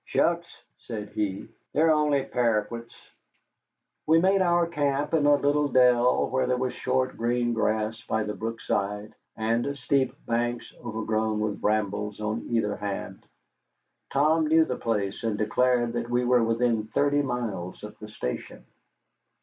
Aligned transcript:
"Shucks," 0.05 0.63
said 0.79 1.09
he, 1.09 1.47
"they're 1.73 1.91
only 1.91 2.23
paroquets." 2.23 2.95
We 4.07 4.19
made 4.19 4.41
our 4.41 4.65
camp 4.65 5.13
in 5.13 5.27
a 5.27 5.35
little 5.35 5.67
dell 5.67 6.27
where 6.27 6.47
there 6.47 6.57
was 6.57 6.73
short 6.73 7.15
green 7.17 7.53
grass 7.53 8.01
by 8.09 8.23
the 8.23 8.33
brookside 8.33 9.13
and 9.37 9.77
steep 9.77 10.15
banks 10.25 10.73
overgrown 10.83 11.39
with 11.39 11.61
brambles 11.61 12.19
on 12.19 12.47
either 12.49 12.75
hand. 12.77 13.27
Tom 14.11 14.47
knew 14.47 14.65
the 14.65 14.75
place, 14.75 15.21
and 15.23 15.37
declared 15.37 15.93
that 15.93 16.09
we 16.09 16.25
were 16.25 16.43
within 16.43 16.87
thirty 16.87 17.21
miles 17.21 17.83
of 17.83 17.95
the 17.99 18.07
station. 18.09 18.65